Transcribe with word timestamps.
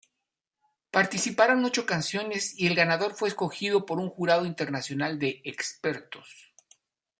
Participaron 0.89 1.63
ocho 1.63 1.85
canciones 1.85 2.57
y 2.59 2.65
el 2.65 2.73
ganador 2.73 3.13
fue 3.13 3.27
escogido 3.29 3.85
por 3.85 3.99
un 3.99 4.09
jurado 4.09 4.47
internacional 4.47 5.19
de 5.19 5.41
"expertos". 5.43 6.55